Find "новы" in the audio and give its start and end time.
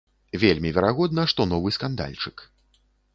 1.51-1.73